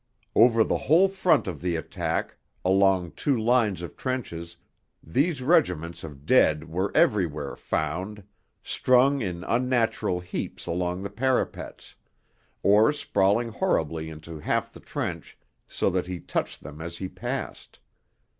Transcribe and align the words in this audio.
Over 0.35 0.63
the 0.63 0.79
whole 0.79 1.07
front 1.07 1.45
of 1.45 1.61
the 1.61 1.75
attack, 1.75 2.35
along 2.65 3.11
two 3.11 3.37
lines 3.37 3.83
of 3.83 3.95
trenches, 3.95 4.57
these 5.03 5.43
regiments 5.43 6.03
of 6.03 6.25
dead 6.25 6.67
were 6.67 6.91
everywhere 6.97 7.55
found, 7.55 8.23
strung 8.63 9.21
in 9.21 9.43
unnatural 9.43 10.19
heaps 10.19 10.65
along 10.65 11.03
the 11.03 11.11
parapets, 11.11 11.93
or 12.63 12.91
sprawling 12.91 13.49
horribly 13.49 14.07
half 14.07 14.13
into 14.19 14.79
the 14.79 14.83
trench 14.83 15.37
so 15.67 15.91
that 15.91 16.07
he 16.07 16.19
touched 16.19 16.61
them 16.61 16.81
as 16.81 16.97
he 16.97 17.07
passed. 17.07 17.77